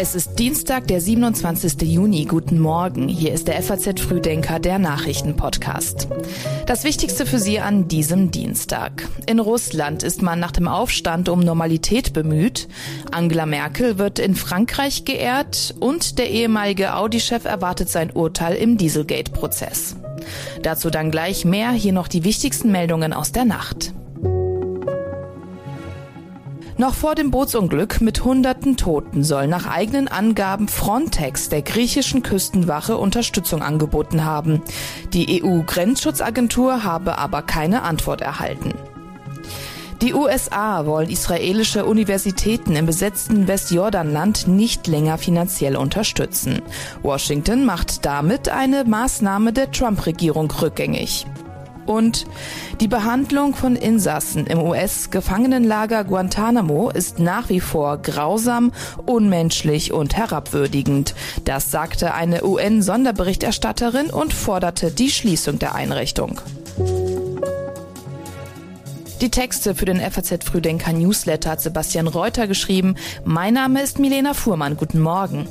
Es 0.00 0.14
ist 0.14 0.38
Dienstag, 0.38 0.86
der 0.86 1.00
27. 1.00 1.82
Juni. 1.82 2.24
Guten 2.24 2.60
Morgen. 2.60 3.08
Hier 3.08 3.34
ist 3.34 3.48
der 3.48 3.60
FAZ 3.60 4.00
Frühdenker, 4.00 4.60
der 4.60 4.78
Nachrichtenpodcast. 4.78 6.08
Das 6.66 6.84
Wichtigste 6.84 7.26
für 7.26 7.40
Sie 7.40 7.58
an 7.58 7.88
diesem 7.88 8.30
Dienstag. 8.30 9.08
In 9.26 9.40
Russland 9.40 10.04
ist 10.04 10.22
man 10.22 10.38
nach 10.38 10.52
dem 10.52 10.68
Aufstand 10.68 11.28
um 11.28 11.40
Normalität 11.40 12.12
bemüht. 12.12 12.68
Angela 13.10 13.44
Merkel 13.44 13.98
wird 13.98 14.18
in 14.20 14.36
Frankreich 14.36 15.04
geehrt 15.04 15.74
und 15.80 16.18
der 16.18 16.30
ehemalige 16.30 16.94
Audi-Chef 16.94 17.44
erwartet 17.44 17.88
sein 17.88 18.12
Urteil 18.12 18.54
im 18.54 18.78
Dieselgate-Prozess. 18.78 19.96
Dazu 20.62 20.90
dann 20.90 21.10
gleich 21.10 21.44
mehr. 21.44 21.72
Hier 21.72 21.92
noch 21.92 22.08
die 22.08 22.24
wichtigsten 22.24 22.70
Meldungen 22.70 23.12
aus 23.12 23.32
der 23.32 23.44
Nacht. 23.44 23.92
Noch 26.78 26.94
vor 26.94 27.16
dem 27.16 27.32
Bootsunglück 27.32 28.00
mit 28.00 28.22
hunderten 28.22 28.76
Toten 28.76 29.24
soll 29.24 29.48
nach 29.48 29.66
eigenen 29.66 30.06
Angaben 30.06 30.68
Frontex 30.68 31.48
der 31.48 31.62
griechischen 31.62 32.22
Küstenwache 32.22 32.96
Unterstützung 32.96 33.62
angeboten 33.62 34.24
haben. 34.24 34.62
Die 35.12 35.42
EU-Grenzschutzagentur 35.42 36.84
habe 36.84 37.18
aber 37.18 37.42
keine 37.42 37.82
Antwort 37.82 38.20
erhalten. 38.20 38.74
Die 40.02 40.14
USA 40.14 40.86
wollen 40.86 41.10
israelische 41.10 41.84
Universitäten 41.84 42.76
im 42.76 42.86
besetzten 42.86 43.48
Westjordanland 43.48 44.46
nicht 44.46 44.86
länger 44.86 45.18
finanziell 45.18 45.76
unterstützen. 45.76 46.62
Washington 47.02 47.64
macht 47.64 48.06
damit 48.06 48.48
eine 48.48 48.84
Maßnahme 48.84 49.52
der 49.52 49.72
Trump-Regierung 49.72 50.48
rückgängig. 50.52 51.26
Und 51.88 52.26
die 52.82 52.86
Behandlung 52.86 53.54
von 53.54 53.74
Insassen 53.74 54.46
im 54.46 54.60
US-Gefangenenlager 54.60 56.04
Guantanamo 56.04 56.90
ist 56.90 57.18
nach 57.18 57.48
wie 57.48 57.60
vor 57.60 57.96
grausam, 57.96 58.72
unmenschlich 59.06 59.90
und 59.94 60.14
herabwürdigend. 60.14 61.14
Das 61.46 61.70
sagte 61.70 62.12
eine 62.12 62.44
UN-Sonderberichterstatterin 62.44 64.10
und 64.10 64.34
forderte 64.34 64.90
die 64.90 65.10
Schließung 65.10 65.58
der 65.58 65.74
Einrichtung. 65.74 66.42
Die 69.22 69.30
Texte 69.30 69.74
für 69.74 69.86
den 69.86 69.98
FAZ 69.98 70.44
Frühdenker 70.44 70.92
Newsletter 70.92 71.52
hat 71.52 71.62
Sebastian 71.62 72.06
Reuter 72.06 72.46
geschrieben. 72.46 72.96
Mein 73.24 73.54
Name 73.54 73.80
ist 73.80 73.98
Milena 73.98 74.34
Fuhrmann. 74.34 74.76
Guten 74.76 75.00
Morgen. 75.00 75.48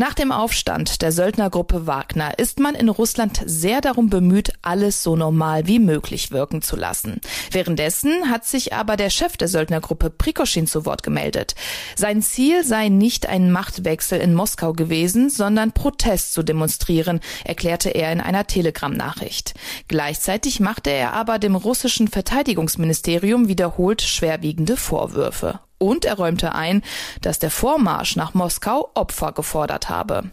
Nach 0.00 0.14
dem 0.14 0.30
Aufstand 0.30 1.02
der 1.02 1.10
Söldnergruppe 1.10 1.88
Wagner 1.88 2.38
ist 2.38 2.60
man 2.60 2.76
in 2.76 2.88
Russland 2.88 3.42
sehr 3.44 3.80
darum 3.80 4.08
bemüht, 4.08 4.52
alles 4.62 5.02
so 5.02 5.16
normal 5.16 5.66
wie 5.66 5.80
möglich 5.80 6.30
wirken 6.30 6.62
zu 6.62 6.76
lassen. 6.76 7.20
Währenddessen 7.50 8.30
hat 8.30 8.46
sich 8.46 8.72
aber 8.72 8.96
der 8.96 9.10
Chef 9.10 9.36
der 9.36 9.48
Söldnergruppe 9.48 10.10
Prikoschin 10.10 10.68
zu 10.68 10.86
Wort 10.86 11.02
gemeldet. 11.02 11.56
Sein 11.96 12.22
Ziel 12.22 12.62
sei 12.62 12.90
nicht 12.90 13.28
ein 13.28 13.50
Machtwechsel 13.50 14.20
in 14.20 14.34
Moskau 14.34 14.72
gewesen, 14.72 15.30
sondern 15.30 15.72
Protest 15.72 16.32
zu 16.32 16.44
demonstrieren, 16.44 17.18
erklärte 17.44 17.90
er 17.90 18.12
in 18.12 18.20
einer 18.20 18.46
Telegram-Nachricht. 18.46 19.54
Gleichzeitig 19.88 20.60
machte 20.60 20.90
er 20.90 21.14
aber 21.14 21.40
dem 21.40 21.56
russischen 21.56 22.06
Verteidigungsministerium 22.06 23.48
wiederholt 23.48 24.02
schwerwiegende 24.02 24.76
Vorwürfe. 24.76 25.58
Und 25.78 26.04
er 26.04 26.14
räumte 26.14 26.54
ein, 26.54 26.82
dass 27.20 27.38
der 27.38 27.50
Vormarsch 27.50 28.16
nach 28.16 28.34
Moskau 28.34 28.90
Opfer 28.94 29.32
gefordert 29.32 29.88
habe. 29.88 30.30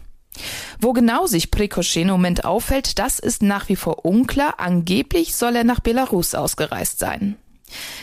Wo 0.80 0.92
genau 0.92 1.26
sich 1.26 1.50
Prikoschin 1.50 2.08
im 2.08 2.14
Moment 2.14 2.44
auffällt, 2.44 2.98
das 2.98 3.18
ist 3.18 3.42
nach 3.42 3.68
wie 3.68 3.76
vor 3.76 4.04
unklar. 4.04 4.54
Angeblich 4.58 5.34
soll 5.34 5.56
er 5.56 5.64
nach 5.64 5.80
Belarus 5.80 6.34
ausgereist 6.34 6.98
sein. 6.98 7.36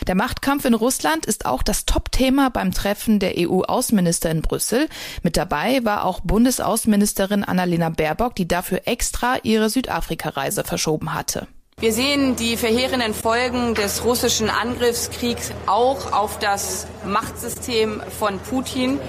Der 0.06 0.14
Machtkampf 0.14 0.66
in 0.66 0.74
Russland 0.74 1.24
ist 1.24 1.46
auch 1.46 1.62
das 1.62 1.86
Top-Thema 1.86 2.50
beim 2.50 2.72
Treffen 2.72 3.18
der 3.18 3.34
EU-Außenminister 3.38 4.30
in 4.30 4.42
Brüssel. 4.42 4.88
Mit 5.22 5.36
dabei 5.36 5.82
war 5.84 6.04
auch 6.04 6.20
Bundesaußenministerin 6.20 7.44
Annalena 7.44 7.88
Baerbock, 7.88 8.34
die 8.34 8.46
dafür 8.46 8.82
extra 8.84 9.38
ihre 9.42 9.70
Südafrika-Reise 9.70 10.64
verschoben 10.64 11.14
hatte. 11.14 11.46
Wir 11.80 11.92
sehen 11.92 12.36
die 12.36 12.56
verheerenden 12.56 13.12
Folgen 13.12 13.74
des 13.74 14.04
russischen 14.04 14.48
Angriffskriegs 14.48 15.52
auch 15.66 16.12
auf 16.12 16.38
das 16.38 16.86
Machtsystem 17.04 18.00
von 18.16 18.38
Putin. 18.38 19.00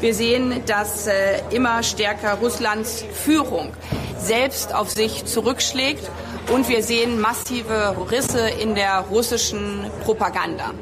Wir 0.00 0.14
sehen, 0.14 0.62
dass 0.66 1.06
äh, 1.06 1.40
immer 1.50 1.82
stärker 1.82 2.34
Russlands 2.34 3.04
Führung 3.12 3.72
selbst 4.18 4.74
auf 4.74 4.90
sich 4.90 5.24
zurückschlägt 5.24 6.10
und 6.52 6.68
wir 6.68 6.82
sehen 6.82 7.18
massive 7.18 7.96
Risse 8.10 8.46
in 8.60 8.74
der 8.74 9.06
russischen 9.10 9.90
Propaganda. 10.04 10.74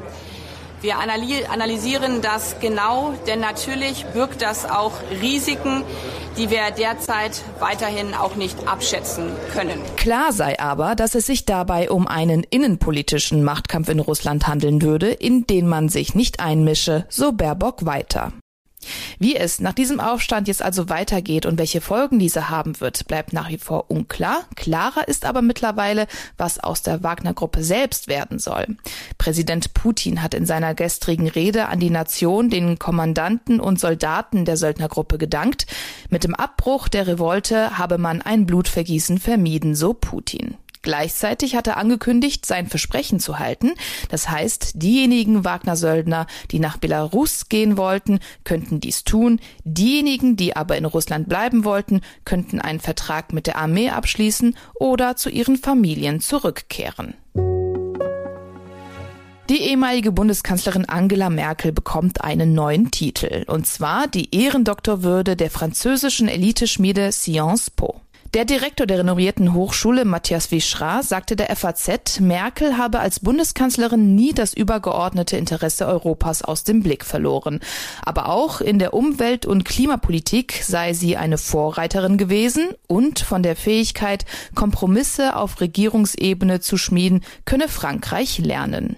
Wir 0.81 0.97
analysieren 0.97 2.21
das 2.21 2.59
genau, 2.59 3.13
denn 3.27 3.39
natürlich 3.39 4.05
birgt 4.13 4.41
das 4.41 4.69
auch 4.69 4.93
Risiken, 5.21 5.83
die 6.41 6.49
wir 6.49 6.71
derzeit 6.71 7.43
weiterhin 7.59 8.15
auch 8.15 8.35
nicht 8.35 8.67
abschätzen 8.67 9.29
können. 9.53 9.79
Klar 9.95 10.33
sei 10.33 10.59
aber, 10.59 10.95
dass 10.95 11.13
es 11.13 11.27
sich 11.27 11.45
dabei 11.45 11.91
um 11.91 12.07
einen 12.07 12.41
innenpolitischen 12.41 13.43
Machtkampf 13.43 13.89
in 13.89 13.99
Russland 13.99 14.47
handeln 14.47 14.81
würde, 14.81 15.11
in 15.11 15.45
den 15.45 15.67
man 15.67 15.87
sich 15.87 16.15
nicht 16.15 16.39
einmische, 16.39 17.05
so 17.09 17.31
Baerbock 17.31 17.85
weiter. 17.85 18.33
Wie 19.19 19.35
es 19.35 19.59
nach 19.59 19.73
diesem 19.73 19.99
Aufstand 19.99 20.47
jetzt 20.47 20.61
also 20.61 20.89
weitergeht 20.89 21.45
und 21.45 21.57
welche 21.59 21.81
Folgen 21.81 22.19
diese 22.19 22.49
haben 22.49 22.79
wird, 22.79 23.07
bleibt 23.07 23.33
nach 23.33 23.49
wie 23.49 23.57
vor 23.57 23.89
unklar. 23.89 24.43
Klarer 24.55 25.07
ist 25.07 25.25
aber 25.25 25.41
mittlerweile, 25.41 26.07
was 26.37 26.59
aus 26.59 26.81
der 26.81 27.03
Wagner-Gruppe 27.03 27.63
selbst 27.63 28.07
werden 28.07 28.39
soll. 28.39 28.65
Präsident 29.17 29.73
Putin 29.73 30.21
hat 30.21 30.33
in 30.33 30.45
seiner 30.45 30.73
gestrigen 30.73 31.27
Rede 31.27 31.67
an 31.67 31.79
die 31.79 31.89
Nation 31.89 32.49
den 32.49 32.79
Kommandanten 32.79 33.59
und 33.59 33.79
Soldaten 33.79 34.45
der 34.45 34.57
Söldnergruppe 34.57 35.17
gedankt. 35.17 35.67
Mit 36.09 36.23
dem 36.23 36.35
Abbruch 36.35 36.87
der 36.87 37.07
Revolte 37.07 37.77
habe 37.77 37.97
man 37.97 38.21
ein 38.21 38.45
Blutvergießen 38.45 39.19
vermieden, 39.19 39.75
so 39.75 39.93
Putin. 39.93 40.57
Gleichzeitig 40.81 41.55
hat 41.55 41.67
er 41.67 41.77
angekündigt, 41.77 42.45
sein 42.45 42.67
Versprechen 42.67 43.19
zu 43.19 43.37
halten. 43.37 43.73
Das 44.09 44.29
heißt, 44.29 44.71
diejenigen 44.75 45.45
Wagner-Söldner, 45.45 46.25
die 46.49 46.59
nach 46.59 46.77
Belarus 46.77 47.49
gehen 47.49 47.77
wollten, 47.77 48.19
könnten 48.43 48.79
dies 48.79 49.03
tun. 49.03 49.39
Diejenigen, 49.63 50.35
die 50.35 50.55
aber 50.55 50.77
in 50.77 50.85
Russland 50.85 51.29
bleiben 51.29 51.65
wollten, 51.65 52.01
könnten 52.25 52.59
einen 52.59 52.79
Vertrag 52.79 53.31
mit 53.31 53.45
der 53.47 53.57
Armee 53.57 53.89
abschließen 53.89 54.55
oder 54.73 55.15
zu 55.15 55.29
ihren 55.29 55.57
Familien 55.57 56.19
zurückkehren. 56.19 57.13
Die 59.49 59.63
ehemalige 59.63 60.13
Bundeskanzlerin 60.13 60.85
Angela 60.87 61.29
Merkel 61.29 61.73
bekommt 61.73 62.23
einen 62.23 62.53
neuen 62.53 62.89
Titel, 62.89 63.43
und 63.47 63.67
zwar 63.67 64.07
die 64.07 64.33
Ehrendoktorwürde 64.33 65.35
der 65.35 65.51
französischen 65.51 66.29
Eliteschmiede 66.29 67.11
Sciences 67.11 67.69
Po. 67.69 67.99
Der 68.33 68.45
Direktor 68.45 68.87
der 68.87 68.99
renovierten 68.99 69.53
Hochschule, 69.53 70.05
Matthias 70.05 70.51
Wischra, 70.51 71.03
sagte 71.03 71.35
der 71.35 71.53
FAZ, 71.53 72.21
Merkel 72.21 72.77
habe 72.77 73.01
als 73.01 73.19
Bundeskanzlerin 73.19 74.15
nie 74.15 74.31
das 74.31 74.53
übergeordnete 74.53 75.35
Interesse 75.35 75.85
Europas 75.85 76.41
aus 76.41 76.63
dem 76.63 76.81
Blick 76.81 77.03
verloren. 77.03 77.59
Aber 78.01 78.29
auch 78.29 78.61
in 78.61 78.79
der 78.79 78.93
Umwelt- 78.93 79.45
und 79.45 79.65
Klimapolitik 79.65 80.61
sei 80.63 80.93
sie 80.93 81.17
eine 81.17 81.37
Vorreiterin 81.37 82.17
gewesen 82.17 82.69
und 82.87 83.19
von 83.19 83.43
der 83.43 83.57
Fähigkeit, 83.57 84.23
Kompromisse 84.55 85.35
auf 85.35 85.59
Regierungsebene 85.59 86.61
zu 86.61 86.77
schmieden, 86.77 87.25
könne 87.43 87.67
Frankreich 87.67 88.37
lernen. 88.37 88.95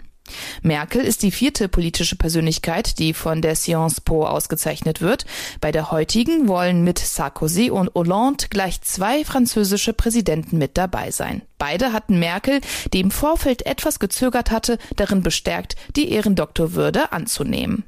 Merkel 0.61 1.01
ist 1.01 1.23
die 1.23 1.31
vierte 1.31 1.67
politische 1.67 2.15
Persönlichkeit, 2.15 2.97
die 2.99 3.13
von 3.13 3.41
der 3.41 3.55
Sciences 3.55 4.01
Po 4.01 4.25
ausgezeichnet 4.25 5.01
wird. 5.01 5.25
Bei 5.59 5.71
der 5.71 5.91
heutigen 5.91 6.47
wollen 6.47 6.83
mit 6.83 6.99
Sarkozy 6.99 7.69
und 7.69 7.93
Hollande 7.93 8.45
gleich 8.49 8.81
zwei 8.81 9.25
französische 9.25 9.93
Präsidenten 9.93 10.57
mit 10.57 10.77
dabei 10.77 11.11
sein. 11.11 11.41
Beide 11.57 11.93
hatten 11.93 12.19
Merkel, 12.19 12.61
die 12.93 13.01
im 13.01 13.11
Vorfeld 13.11 13.65
etwas 13.65 13.99
gezögert 13.99 14.51
hatte, 14.51 14.77
darin 14.95 15.23
bestärkt, 15.23 15.75
die 15.95 16.11
Ehrendoktorwürde 16.11 17.11
anzunehmen. 17.11 17.83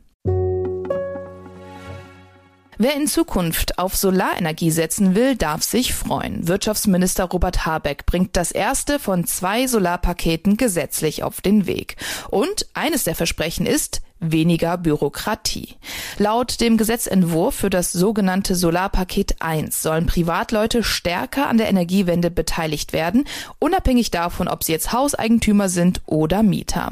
Wer 2.78 2.96
in 2.96 3.08
Zukunft 3.08 3.80
auf 3.80 3.96
Solarenergie 3.96 4.70
setzen 4.70 5.16
will, 5.16 5.38
darf 5.38 5.64
sich 5.64 5.94
freuen. 5.94 6.48
Wirtschaftsminister 6.48 7.24
Robert 7.24 7.66
Habeck 7.66 8.06
bringt 8.06 8.36
das 8.36 8.52
erste 8.52 9.00
von 9.00 9.26
zwei 9.26 9.66
Solarpaketen 9.66 10.58
gesetzlich 10.58 11.24
auf 11.24 11.40
den 11.40 11.68
Weg. 11.68 11.96
Und 12.30 12.68
eines 12.74 13.06
der 13.06 13.16
Versprechen 13.16 13.66
ist, 13.66 14.02
weniger 14.20 14.78
Bürokratie. 14.78 15.76
Laut 16.18 16.62
dem 16.62 16.78
Gesetzentwurf 16.78 17.56
für 17.56 17.70
das 17.70 17.92
sogenannte 17.92 18.56
Solarpaket 18.56 19.36
1 19.40 19.82
sollen 19.82 20.06
Privatleute 20.06 20.84
stärker 20.84 21.48
an 21.48 21.58
der 21.58 21.70
Energiewende 21.70 22.32
beteiligt 22.32 22.94
werden, 22.94 23.26
unabhängig 23.60 24.12
davon, 24.12 24.48
ob 24.48 24.64
sie 24.64 24.72
jetzt 24.72 24.94
Hauseigentümer 24.94 25.70
sind 25.70 26.02
oder 26.06 26.44
Mieter. 26.44 26.92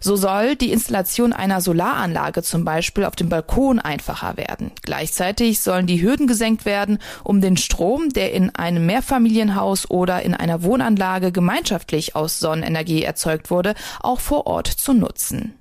So 0.00 0.16
soll 0.16 0.56
die 0.56 0.72
Installation 0.72 1.32
einer 1.32 1.60
Solaranlage 1.60 2.42
zum 2.42 2.64
Beispiel 2.64 3.04
auf 3.04 3.16
dem 3.16 3.28
Balkon 3.28 3.78
einfacher 3.78 4.36
werden. 4.36 4.70
Gleichzeitig 4.82 5.60
sollen 5.60 5.86
die 5.86 6.02
Hürden 6.02 6.26
gesenkt 6.26 6.64
werden, 6.64 6.98
um 7.24 7.40
den 7.40 7.56
Strom, 7.56 8.10
der 8.10 8.32
in 8.32 8.54
einem 8.54 8.86
Mehrfamilienhaus 8.86 9.90
oder 9.90 10.22
in 10.22 10.34
einer 10.34 10.62
Wohnanlage 10.62 11.32
gemeinschaftlich 11.32 12.16
aus 12.16 12.38
Sonnenenergie 12.38 13.02
erzeugt 13.02 13.50
wurde, 13.50 13.74
auch 14.00 14.20
vor 14.20 14.46
Ort 14.46 14.68
zu 14.68 14.92
nutzen. 14.92 15.54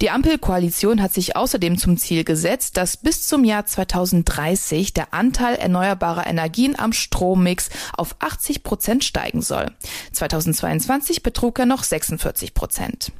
Die 0.00 0.10
Ampelkoalition 0.10 1.00
hat 1.00 1.12
sich 1.12 1.36
außerdem 1.36 1.78
zum 1.78 1.96
Ziel 1.96 2.24
gesetzt, 2.24 2.76
dass 2.76 2.96
bis 2.96 3.26
zum 3.26 3.44
Jahr 3.44 3.66
2030 3.66 4.92
der 4.92 5.14
Anteil 5.14 5.56
erneuerbarer 5.56 6.26
Energien 6.26 6.78
am 6.78 6.92
Strommix 6.92 7.70
auf 7.96 8.16
80 8.18 8.62
Prozent 8.62 9.04
steigen 9.04 9.42
soll. 9.42 9.70
2022 10.12 11.22
betrug 11.22 11.58
er 11.58 11.66
noch 11.66 11.84
46 11.84 12.54
Prozent. 12.54 13.12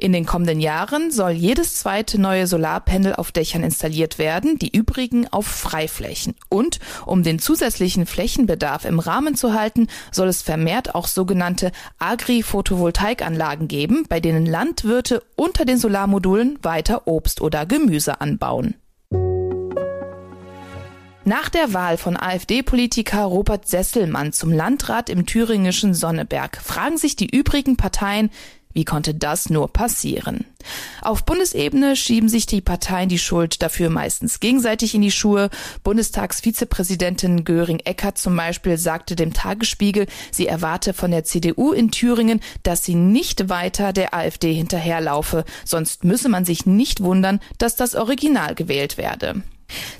In 0.00 0.14
den 0.14 0.24
kommenden 0.24 0.60
Jahren 0.60 1.10
soll 1.10 1.32
jedes 1.32 1.74
zweite 1.74 2.18
neue 2.18 2.46
Solarpanel 2.46 3.14
auf 3.16 3.32
Dächern 3.32 3.62
installiert 3.62 4.18
werden, 4.18 4.58
die 4.58 4.74
übrigen 4.74 5.28
auf 5.28 5.46
Freiflächen. 5.46 6.34
Und 6.48 6.80
um 7.04 7.22
den 7.22 7.38
zusätzlichen 7.38 8.06
Flächenbedarf 8.06 8.86
im 8.86 8.98
Rahmen 8.98 9.34
zu 9.34 9.52
halten, 9.52 9.88
soll 10.10 10.28
es 10.28 10.40
vermehrt 10.40 10.94
auch 10.94 11.06
sogenannte 11.06 11.70
Agri-Photovoltaikanlagen 11.98 13.68
geben, 13.68 14.06
bei 14.08 14.20
denen 14.20 14.46
Landwirte 14.46 15.22
unter 15.36 15.66
den 15.66 15.76
Solarmodulen 15.76 16.58
weiter 16.62 17.06
Obst 17.06 17.42
oder 17.42 17.66
Gemüse 17.66 18.22
anbauen. 18.22 18.76
Nach 21.26 21.50
der 21.50 21.74
Wahl 21.74 21.98
von 21.98 22.16
AfD-Politiker 22.16 23.24
Robert 23.24 23.68
Sesselmann 23.68 24.32
zum 24.32 24.50
Landrat 24.50 25.10
im 25.10 25.26
thüringischen 25.26 25.92
Sonneberg 25.92 26.56
fragen 26.56 26.96
sich 26.96 27.14
die 27.14 27.28
übrigen 27.28 27.76
Parteien, 27.76 28.30
wie 28.72 28.84
konnte 28.84 29.14
das 29.14 29.50
nur 29.50 29.72
passieren? 29.72 30.44
Auf 31.02 31.24
Bundesebene 31.24 31.96
schieben 31.96 32.28
sich 32.28 32.46
die 32.46 32.60
Parteien 32.60 33.08
die 33.08 33.18
Schuld 33.18 33.62
dafür 33.62 33.90
meistens 33.90 34.40
gegenseitig 34.40 34.94
in 34.94 35.02
die 35.02 35.10
Schuhe. 35.10 35.50
Bundestagsvizepräsidentin 35.82 37.44
Göring-Eckert 37.44 38.18
zum 38.18 38.36
Beispiel 38.36 38.76
sagte 38.76 39.16
dem 39.16 39.32
Tagesspiegel, 39.32 40.06
sie 40.30 40.46
erwarte 40.46 40.92
von 40.92 41.10
der 41.10 41.24
CDU 41.24 41.72
in 41.72 41.90
Thüringen, 41.90 42.40
dass 42.62 42.84
sie 42.84 42.94
nicht 42.94 43.48
weiter 43.48 43.92
der 43.92 44.14
AfD 44.14 44.52
hinterherlaufe, 44.52 45.44
sonst 45.64 46.04
müsse 46.04 46.28
man 46.28 46.44
sich 46.44 46.66
nicht 46.66 47.02
wundern, 47.02 47.40
dass 47.58 47.76
das 47.76 47.94
Original 47.94 48.54
gewählt 48.54 48.98
werde. 48.98 49.42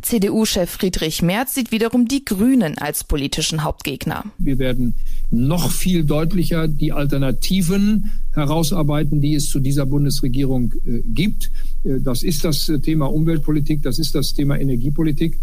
CDU-Chef 0.02 0.70
Friedrich 0.70 1.22
Merz 1.22 1.54
sieht 1.54 1.72
wiederum 1.72 2.08
die 2.08 2.24
Grünen 2.24 2.78
als 2.78 3.04
politischen 3.04 3.62
Hauptgegner. 3.62 4.24
Wir 4.38 4.58
werden 4.58 4.94
noch 5.30 5.70
viel 5.70 6.04
deutlicher 6.04 6.68
die 6.68 6.92
Alternativen 6.92 8.10
herausarbeiten, 8.32 9.20
die 9.20 9.34
es 9.34 9.48
zu 9.48 9.60
dieser 9.60 9.86
Bundesregierung 9.86 10.72
äh, 10.86 11.00
gibt. 11.04 11.50
Äh, 11.84 12.00
das 12.00 12.22
ist 12.22 12.44
das 12.44 12.70
Thema 12.82 13.06
Umweltpolitik, 13.06 13.82
das 13.82 13.98
ist 13.98 14.14
das 14.14 14.34
Thema 14.34 14.58
Energiepolitik. 14.58 15.38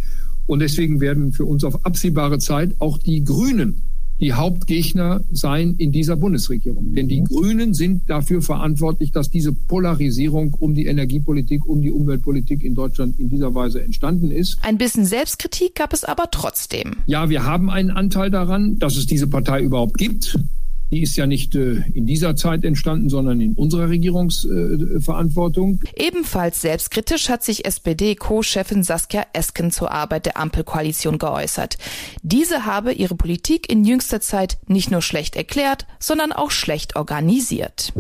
Und 0.47 0.59
deswegen 0.59 1.01
werden 1.01 1.33
für 1.33 1.45
uns 1.45 1.63
auf 1.63 1.85
absehbare 1.85 2.39
Zeit 2.39 2.75
auch 2.79 2.97
die 2.97 3.23
Grünen 3.23 3.81
die 4.19 4.33
Hauptgegner 4.33 5.21
sein 5.31 5.75
in 5.77 5.91
dieser 5.91 6.15
Bundesregierung. 6.15 6.93
Denn 6.93 7.07
die 7.07 7.23
Grünen 7.23 7.73
sind 7.73 8.09
dafür 8.09 8.41
verantwortlich, 8.41 9.11
dass 9.11 9.29
diese 9.29 9.53
Polarisierung 9.53 10.55
um 10.59 10.73
die 10.73 10.87
Energiepolitik, 10.87 11.65
um 11.65 11.81
die 11.81 11.91
Umweltpolitik 11.91 12.63
in 12.63 12.73
Deutschland 12.73 13.19
in 13.19 13.29
dieser 13.29 13.53
Weise 13.53 13.81
entstanden 13.81 14.31
ist. 14.31 14.57
Ein 14.61 14.77
bisschen 14.77 15.05
Selbstkritik 15.05 15.75
gab 15.75 15.93
es 15.93 16.03
aber 16.03 16.29
trotzdem. 16.31 16.97
Ja, 17.05 17.29
wir 17.29 17.43
haben 17.43 17.69
einen 17.69 17.91
Anteil 17.91 18.31
daran, 18.31 18.79
dass 18.79 18.97
es 18.97 19.05
diese 19.05 19.27
Partei 19.27 19.61
überhaupt 19.61 19.97
gibt. 19.97 20.37
Die 20.91 21.01
ist 21.01 21.15
ja 21.17 21.27
nicht 21.27 21.55
äh, 21.55 21.83
in 21.93 22.05
dieser 22.05 22.35
Zeit 22.35 22.63
entstanden, 22.63 23.09
sondern 23.09 23.41
in 23.41 23.53
unserer 23.53 23.89
Regierungsverantwortung. 23.89 25.81
Ebenfalls 25.95 26.61
selbstkritisch 26.61 27.29
hat 27.29 27.43
sich 27.43 27.65
SPD-Co-Chefin 27.65 28.83
Saskia 28.83 29.25
Esken 29.33 29.71
zur 29.71 29.91
Arbeit 29.91 30.25
der 30.25 30.37
Ampelkoalition 30.37 31.17
geäußert. 31.17 31.77
Diese 32.23 32.65
habe 32.65 32.93
ihre 32.93 33.15
Politik 33.15 33.69
in 33.69 33.83
jüngster 33.83 34.21
Zeit 34.21 34.57
nicht 34.67 34.91
nur 34.91 35.01
schlecht 35.01 35.35
erklärt, 35.35 35.85
sondern 35.99 36.31
auch 36.31 36.51
schlecht 36.51 36.95
organisiert. 36.95 37.93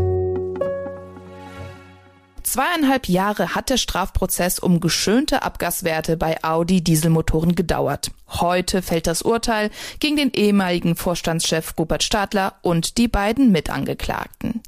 Zweieinhalb 2.43 3.07
Jahre 3.07 3.55
hat 3.55 3.69
der 3.69 3.77
Strafprozess 3.77 4.59
um 4.59 4.79
geschönte 4.79 5.43
Abgaswerte 5.43 6.17
bei 6.17 6.43
Audi 6.43 6.81
Dieselmotoren 6.81 7.55
gedauert. 7.55 8.11
Heute 8.29 8.81
fällt 8.81 9.07
das 9.07 9.21
Urteil 9.21 9.69
gegen 9.99 10.17
den 10.17 10.31
ehemaligen 10.33 10.95
Vorstandschef 10.97 11.73
Rupert 11.79 12.03
Stadler 12.03 12.55
und 12.61 12.97
die 12.97 13.07
beiden 13.07 13.53
Mitangeklagten. 13.53 14.61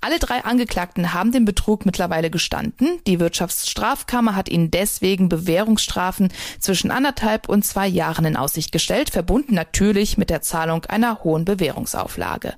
Alle 0.00 0.18
drei 0.18 0.44
Angeklagten 0.44 1.14
haben 1.14 1.30
den 1.30 1.44
Betrug 1.44 1.86
mittlerweile 1.86 2.28
gestanden. 2.28 2.98
Die 3.06 3.20
Wirtschaftsstrafkammer 3.20 4.34
hat 4.34 4.48
ihnen 4.48 4.72
deswegen 4.72 5.28
Bewährungsstrafen 5.28 6.32
zwischen 6.58 6.90
anderthalb 6.90 7.48
und 7.48 7.64
zwei 7.64 7.86
Jahren 7.86 8.24
in 8.24 8.36
Aussicht 8.36 8.72
gestellt, 8.72 9.10
verbunden 9.10 9.54
natürlich 9.54 10.18
mit 10.18 10.28
der 10.28 10.42
Zahlung 10.42 10.84
einer 10.86 11.22
hohen 11.22 11.44
Bewährungsauflage. 11.44 12.54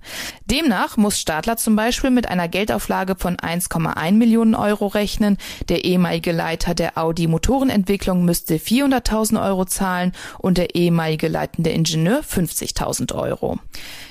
Demnach 0.47 0.97
muss 0.97 1.21
Stadler 1.21 1.59
zum 1.59 1.77
Beispiel 1.77 2.11
mit 2.11 2.29
einer 2.29 2.49
Geldauflage 2.49 3.15
von 3.17 3.37
1,1 3.37 4.13
Millionen 4.13 4.55
Euro 4.55 4.66
rechnen. 4.75 5.39
Der 5.69 5.85
ehemalige 5.85 6.33
Leiter 6.33 6.75
der 6.75 6.99
Audi 6.99 7.27
Motorenentwicklung 7.27 8.25
müsste 8.25 8.57
400.000 8.57 9.43
Euro 9.45 9.65
zahlen 9.65 10.13
und 10.39 10.59
der 10.59 10.75
ehemalige 10.75 11.29
leitende 11.29 11.71
Ingenieur 11.71 12.21
50.000 12.21 13.15
Euro. 13.15 13.59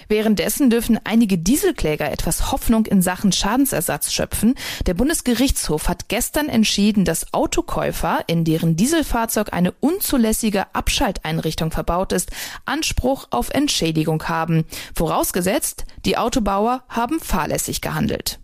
Währenddessen 0.07 0.69
dürfen 0.69 1.00
einige 1.04 1.38
Dieselkläger 1.38 2.12
etwas 2.12 2.52
Hoffnung 2.52 2.86
in 2.86 3.02
Sachen 3.02 3.31
Schadensersatz 3.31 4.13
schöpfen. 4.13 4.56
Der 4.86 4.94
Bundesgerichtshof 4.94 5.88
hat 5.88 6.10
gestern 6.10 6.48
entschieden, 6.48 7.06
dass 7.06 7.34
Autokäufer, 7.34 8.19
in 8.28 8.44
deren 8.44 8.75
Dieselfahrzeug 8.75 9.54
eine 9.54 9.72
unzulässige 9.72 10.74
Abschalteinrichtung 10.75 11.72
verbaut 11.72 12.12
ist, 12.12 12.31
Anspruch 12.66 13.28
auf 13.31 13.50
Entschädigung 13.50 14.24
haben. 14.28 14.66
Vorausgesetzt, 14.96 15.86
die 16.06 16.18
Autobauer 16.18 16.84
haben 16.90 17.19
fahrlässig 17.19 17.81
gehandelt. 17.81 18.40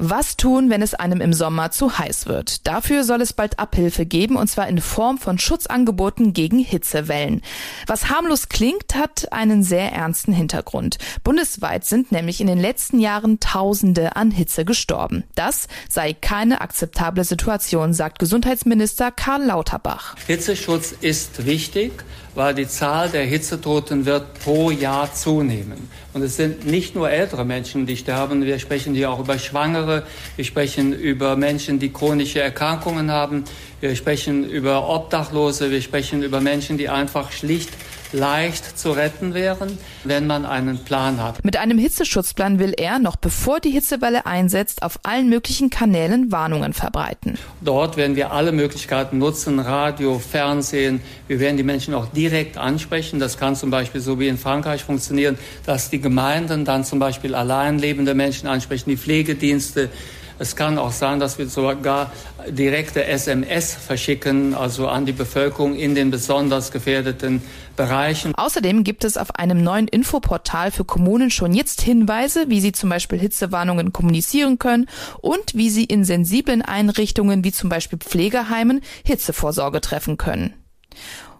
Was 0.00 0.36
tun, 0.36 0.70
wenn 0.70 0.80
es 0.80 0.94
einem 0.94 1.20
im 1.20 1.32
Sommer 1.32 1.72
zu 1.72 1.98
heiß 1.98 2.26
wird? 2.26 2.68
Dafür 2.68 3.02
soll 3.02 3.20
es 3.20 3.32
bald 3.32 3.58
Abhilfe 3.58 4.06
geben, 4.06 4.36
und 4.36 4.48
zwar 4.48 4.68
in 4.68 4.80
Form 4.80 5.18
von 5.18 5.40
Schutzangeboten 5.40 6.32
gegen 6.32 6.60
Hitzewellen. 6.60 7.42
Was 7.88 8.08
harmlos 8.08 8.48
klingt, 8.48 8.94
hat 8.94 9.32
einen 9.32 9.64
sehr 9.64 9.92
ernsten 9.92 10.32
Hintergrund. 10.32 10.98
Bundesweit 11.24 11.84
sind 11.84 12.12
nämlich 12.12 12.40
in 12.40 12.46
den 12.46 12.60
letzten 12.60 13.00
Jahren 13.00 13.40
Tausende 13.40 14.14
an 14.14 14.30
Hitze 14.30 14.64
gestorben. 14.64 15.24
Das 15.34 15.66
sei 15.88 16.12
keine 16.12 16.60
akzeptable 16.60 17.24
Situation, 17.24 17.92
sagt 17.92 18.20
Gesundheitsminister 18.20 19.10
Karl 19.10 19.46
Lauterbach. 19.46 20.14
Hitzeschutz 20.28 20.94
ist 21.00 21.44
wichtig, 21.44 22.04
weil 22.38 22.54
die 22.54 22.68
Zahl 22.68 23.08
der 23.08 23.24
Hitzetoten 23.24 24.06
wird 24.06 24.34
pro 24.44 24.70
Jahr 24.70 25.12
zunehmen. 25.12 25.90
Und 26.14 26.22
es 26.22 26.36
sind 26.36 26.64
nicht 26.64 26.94
nur 26.94 27.10
ältere 27.10 27.44
Menschen, 27.44 27.84
die 27.84 27.96
sterben. 27.96 28.44
Wir 28.44 28.60
sprechen 28.60 28.94
hier 28.94 29.10
auch 29.10 29.18
über 29.18 29.40
Schwangere. 29.40 30.04
Wir 30.36 30.44
sprechen 30.44 30.92
über 30.92 31.34
Menschen, 31.34 31.80
die 31.80 31.92
chronische 31.92 32.40
Erkrankungen 32.40 33.10
haben. 33.10 33.42
Wir 33.80 33.96
sprechen 33.96 34.48
über 34.48 34.88
Obdachlose. 34.88 35.72
Wir 35.72 35.82
sprechen 35.82 36.22
über 36.22 36.40
Menschen, 36.40 36.78
die 36.78 36.88
einfach 36.88 37.32
schlicht 37.32 37.70
leicht 38.12 38.78
zu 38.78 38.92
retten 38.92 39.34
wären, 39.34 39.78
wenn 40.04 40.26
man 40.26 40.46
einen 40.46 40.78
Plan 40.78 41.22
hat. 41.22 41.44
Mit 41.44 41.56
einem 41.56 41.78
Hitzeschutzplan 41.78 42.58
will 42.58 42.74
er, 42.76 42.98
noch 42.98 43.16
bevor 43.16 43.60
die 43.60 43.70
Hitzewelle 43.70 44.26
einsetzt, 44.26 44.82
auf 44.82 44.98
allen 45.02 45.28
möglichen 45.28 45.70
Kanälen 45.70 46.32
Warnungen 46.32 46.72
verbreiten. 46.72 47.38
Dort 47.60 47.96
werden 47.96 48.16
wir 48.16 48.32
alle 48.32 48.52
Möglichkeiten 48.52 49.18
nutzen, 49.18 49.58
Radio, 49.58 50.18
Fernsehen. 50.18 51.00
Wir 51.26 51.40
werden 51.40 51.56
die 51.56 51.62
Menschen 51.62 51.94
auch 51.94 52.06
direkt 52.06 52.56
ansprechen. 52.56 53.20
Das 53.20 53.38
kann 53.38 53.56
zum 53.56 53.70
Beispiel 53.70 54.00
so 54.00 54.18
wie 54.18 54.28
in 54.28 54.38
Frankreich 54.38 54.84
funktionieren, 54.84 55.38
dass 55.66 55.90
die 55.90 56.00
Gemeinden 56.00 56.64
dann 56.64 56.84
zum 56.84 56.98
Beispiel 56.98 57.34
allein 57.34 57.78
lebende 57.78 58.14
Menschen 58.14 58.48
ansprechen, 58.48 58.90
die 58.90 58.96
Pflegedienste. 58.96 59.90
Es 60.38 60.54
kann 60.54 60.78
auch 60.78 60.92
sein, 60.92 61.18
dass 61.18 61.38
wir 61.38 61.48
sogar 61.48 62.12
direkte 62.48 63.04
SMS 63.04 63.74
verschicken, 63.74 64.54
also 64.54 64.88
an 64.88 65.04
die 65.04 65.12
Bevölkerung 65.12 65.74
in 65.74 65.94
den 65.94 66.10
besonders 66.10 66.70
gefährdeten 66.70 67.42
Bereichen. 67.76 68.34
Außerdem 68.34 68.84
gibt 68.84 69.04
es 69.04 69.16
auf 69.16 69.34
einem 69.34 69.62
neuen 69.62 69.88
Infoportal 69.88 70.70
für 70.70 70.84
Kommunen 70.84 71.30
schon 71.30 71.54
jetzt 71.54 71.80
Hinweise, 71.80 72.46
wie 72.48 72.60
sie 72.60 72.72
zum 72.72 72.90
Beispiel 72.90 73.18
Hitzewarnungen 73.18 73.92
kommunizieren 73.92 74.58
können 74.58 74.86
und 75.20 75.54
wie 75.54 75.70
sie 75.70 75.84
in 75.84 76.04
sensiblen 76.04 76.62
Einrichtungen 76.62 77.44
wie 77.44 77.52
zum 77.52 77.68
Beispiel 77.68 77.98
Pflegeheimen 77.98 78.80
Hitzevorsorge 79.04 79.80
treffen 79.80 80.16
können. 80.16 80.54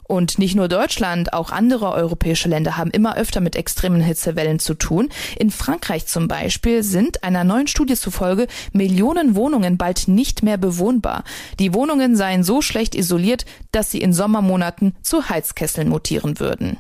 Und 0.09 0.39
nicht 0.39 0.57
nur 0.57 0.69
Deutschland, 0.69 1.35
auch 1.35 1.53
andere 1.53 1.93
europäische 1.93 2.49
Länder 2.49 2.79
haben 2.79 2.91
immer 2.91 3.17
öfter 3.17 3.43
mit 3.43 3.55
extremen 3.55 4.01
Hitzewellen 4.01 4.59
zu 4.59 4.73
tun. 4.73 5.11
In 5.39 5.51
Frankreich 5.51 6.07
zum 6.07 6.29
Beispiel 6.29 6.83
sind 6.83 7.23
einer 7.23 7.45
neuen 7.45 7.67
Studie 7.67 7.95
zufolge 7.95 8.47
Millionen 8.73 9.37
Wohnungen 9.37 9.77
bald 9.77 10.09
nicht 10.09 10.43
mehr 10.43 10.57
bewohnbar. 10.57 11.25
Die 11.59 11.75
Wohnungen 11.75 12.17
seien 12.17 12.43
so 12.43 12.63
schlecht 12.63 12.95
isoliert, 12.95 13.45
dass 13.71 13.91
sie 13.91 14.01
in 14.01 14.15
Sommermonaten 14.15 14.97
zu 15.03 15.29
Heizkesseln 15.29 15.91
mutieren 15.91 16.41
würden. 16.41 16.79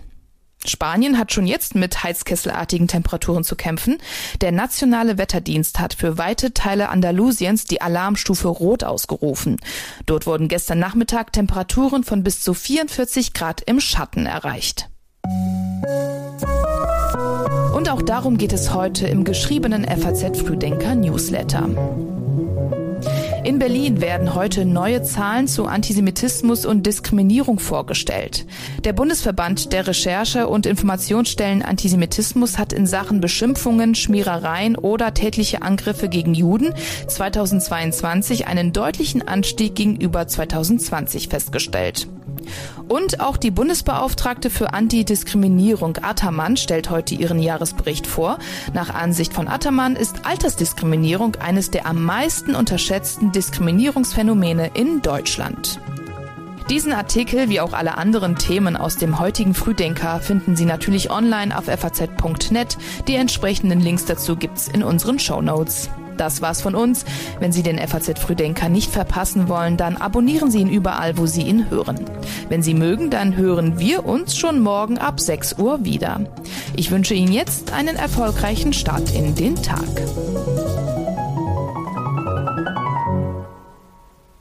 Spanien 0.68 1.18
hat 1.18 1.32
schon 1.32 1.46
jetzt 1.46 1.75
mit 1.75 2.02
heizkesselartigen 2.02 2.88
Temperaturen 2.88 3.44
zu 3.44 3.56
kämpfen. 3.56 3.98
Der 4.40 4.52
nationale 4.52 5.18
Wetterdienst 5.18 5.78
hat 5.80 5.94
für 5.94 6.18
weite 6.18 6.54
Teile 6.54 6.88
Andalusiens 6.88 7.64
die 7.64 7.80
Alarmstufe 7.80 8.48
Rot 8.48 8.84
ausgerufen. 8.84 9.56
Dort 10.06 10.26
wurden 10.26 10.48
gestern 10.48 10.78
Nachmittag 10.78 11.32
Temperaturen 11.32 12.04
von 12.04 12.22
bis 12.22 12.42
zu 12.42 12.54
44 12.54 13.32
Grad 13.32 13.60
im 13.62 13.80
Schatten 13.80 14.26
erreicht. 14.26 14.88
Und 17.75 17.88
auch 17.90 18.02
darum 18.02 18.38
geht 18.38 18.52
es 18.52 18.75
heute 18.75 19.06
im 19.06 19.25
geschriebenen 19.25 19.84
FAZ 19.84 20.38
Frühdenker 20.38 20.94
Newsletter. 20.94 21.68
In 23.49 23.59
Berlin 23.59 24.02
werden 24.02 24.35
heute 24.35 24.67
neue 24.67 25.02
Zahlen 25.02 25.49
zu 25.49 25.64
Antisemitismus 25.64 26.67
und 26.67 26.85
Diskriminierung 26.85 27.61
vorgestellt. 27.61 28.45
Der 28.85 28.93
Bundesverband 28.93 29.73
der 29.73 29.87
Recherche- 29.87 30.49
und 30.49 30.67
Informationsstellen 30.67 31.62
Antisemitismus 31.62 32.59
hat 32.59 32.75
in 32.75 32.87
Sachen 32.87 33.23
Beschimpfungen, 33.23 33.95
Schmierereien 33.95 34.76
oder 34.76 35.14
tätliche 35.14 35.62
Angriffe 35.62 36.11
gegen 36.11 36.35
Juden 36.35 36.75
2022 37.07 38.47
einen 38.47 38.75
deutlichen 38.75 39.26
Anstieg 39.26 39.75
gegenüber 39.75 40.28
2020 40.28 41.28
festgestellt. 41.28 42.07
Und 42.88 43.21
auch 43.21 43.37
die 43.37 43.50
Bundesbeauftragte 43.50 44.50
für 44.50 44.73
Antidiskriminierung 44.73 45.99
Attermann 46.02 46.57
stellt 46.57 46.90
heute 46.90 47.14
ihren 47.14 47.38
Jahresbericht 47.38 48.07
vor. 48.07 48.38
Nach 48.73 48.95
Ansicht 48.95 49.33
von 49.33 49.49
Attermann 49.49 49.97
ist 49.97 50.25
Altersdiskriminierung 50.25 51.37
eines 51.37 51.71
der 51.71 51.87
am 51.87 52.05
meisten 52.05 52.55
unterschätzten 52.55 53.33
Diskriminierungsphänomene 53.33 54.71
in 54.75 55.02
Deutschland. 55.02 55.81
Diesen 56.71 56.93
Artikel 56.93 57.49
wie 57.49 57.61
auch 57.61 57.73
alle 57.73 57.97
anderen 57.97 58.37
Themen 58.37 58.76
aus 58.76 58.97
dem 58.97 59.19
heutigen 59.19 59.55
Frühdenker 59.55 60.21
finden 60.21 60.55
Sie 60.55 60.67
natürlich 60.67 61.11
online 61.11 61.57
auf 61.57 61.64
faz.net. 61.64 62.76
Die 63.07 63.14
entsprechenden 63.14 63.81
Links 63.81 64.05
dazu 64.05 64.37
gibt's 64.37 64.69
in 64.69 64.83
unseren 64.83 65.19
Show 65.19 65.40
Notes. 65.40 65.88
Das 66.18 66.42
war's 66.42 66.60
von 66.60 66.75
uns. 66.75 67.04
Wenn 67.40 67.52
Sie 67.52 67.62
den 67.62 67.78
FAZ 67.78 68.18
Frühdenker 68.18 68.68
nicht 68.68 68.92
verpassen 68.92 69.48
wollen, 69.48 69.76
dann 69.76 69.96
abonnieren 69.96 70.50
Sie 70.50 70.58
ihn 70.60 70.68
überall, 70.68 71.16
wo 71.16 71.26
Sie 71.26 71.42
ihn 71.42 71.70
hören. 71.70 72.04
Wenn 72.48 72.62
Sie 72.62 72.75
mögen, 72.75 73.10
dann 73.10 73.37
hören 73.37 73.78
wir 73.78 74.04
uns 74.04 74.37
schon 74.37 74.60
morgen 74.60 74.98
ab 74.98 75.20
6 75.20 75.54
Uhr 75.54 75.84
wieder. 75.84 76.20
Ich 76.76 76.90
wünsche 76.90 77.14
Ihnen 77.14 77.32
jetzt 77.32 77.72
einen 77.72 77.96
erfolgreichen 77.96 78.72
Start 78.72 79.14
in 79.14 79.34
den 79.34 79.54
Tag. 79.62 79.87